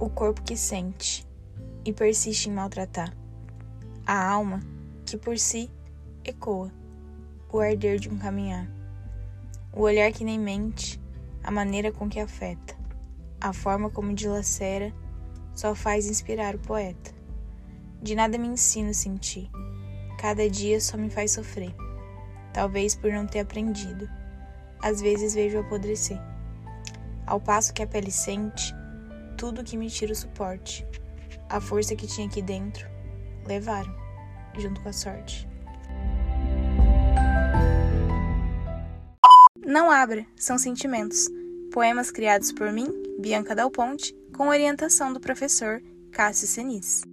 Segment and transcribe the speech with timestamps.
[0.00, 1.28] o corpo que sente
[1.84, 3.14] e persiste em maltratar,
[4.06, 4.60] a alma
[5.04, 5.70] que por si
[6.24, 6.72] ecoa,
[7.52, 8.66] o arder de um caminhar,
[9.74, 10.98] o olhar que nem mente,
[11.44, 12.74] a maneira com que afeta,
[13.38, 14.90] a forma como dilacera,
[15.54, 17.12] só faz inspirar o poeta.
[18.00, 19.50] De nada me ensino sentir,
[20.18, 21.74] cada dia só me faz sofrer,
[22.54, 24.08] talvez por não ter aprendido,
[24.82, 26.18] às vezes vejo apodrecer.
[27.26, 28.74] Ao passo que a pele sente,
[29.40, 30.86] tudo que me tira o suporte,
[31.48, 32.86] a força que tinha aqui dentro,
[33.46, 33.90] levaram,
[34.58, 35.48] junto com a sorte.
[39.64, 41.26] Não abra, são sentimentos.
[41.72, 47.09] Poemas criados por mim, Bianca Dal Ponte, com orientação do professor Cássio Senis.